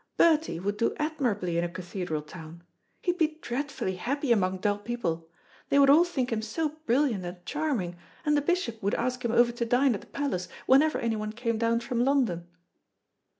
Bertie 0.17 0.59
would 0.59 0.77
do 0.77 0.95
admirably 0.97 1.59
in 1.59 1.63
a 1.63 1.69
cathedral 1.69 2.23
town. 2.23 2.63
He'd 3.03 3.19
be 3.19 3.37
dreadfully 3.39 3.97
happy 3.97 4.31
among 4.31 4.57
dull 4.57 4.79
people. 4.79 5.29
They 5.69 5.77
would 5.77 5.91
all 5.91 6.05
think 6.05 6.31
him 6.31 6.41
so 6.41 6.69
brilliant 6.87 7.23
and 7.23 7.45
charming, 7.45 7.97
and 8.25 8.35
the 8.35 8.41
bishop 8.41 8.81
would 8.81 8.95
ask 8.95 9.23
him 9.23 9.31
over 9.31 9.51
to 9.51 9.63
dine 9.63 9.93
at 9.93 10.01
the 10.01 10.07
palace 10.07 10.47
whenever 10.65 10.97
anyone 10.97 11.33
came 11.33 11.59
down 11.59 11.81
from 11.81 12.03
London." 12.03 12.47